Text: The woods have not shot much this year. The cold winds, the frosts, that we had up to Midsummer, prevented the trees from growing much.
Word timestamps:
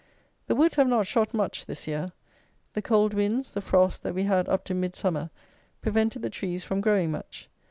The 0.47 0.55
woods 0.55 0.77
have 0.77 0.87
not 0.87 1.05
shot 1.05 1.31
much 1.31 1.67
this 1.67 1.87
year. 1.87 2.11
The 2.73 2.81
cold 2.81 3.13
winds, 3.13 3.53
the 3.53 3.61
frosts, 3.61 3.99
that 3.99 4.15
we 4.15 4.23
had 4.23 4.49
up 4.49 4.63
to 4.63 4.73
Midsummer, 4.73 5.29
prevented 5.79 6.23
the 6.23 6.29
trees 6.31 6.63
from 6.63 6.81
growing 6.81 7.11
much. 7.11 7.47